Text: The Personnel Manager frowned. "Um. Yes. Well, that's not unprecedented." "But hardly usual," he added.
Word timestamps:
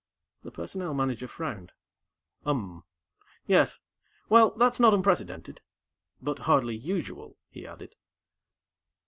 The 0.41 0.49
Personnel 0.49 0.95
Manager 0.95 1.27
frowned. 1.27 1.73
"Um. 2.43 2.85
Yes. 3.45 3.81
Well, 4.29 4.49
that's 4.49 4.79
not 4.79 4.95
unprecedented." 4.95 5.61
"But 6.19 6.39
hardly 6.49 6.75
usual," 6.75 7.37
he 7.51 7.67
added. 7.67 7.95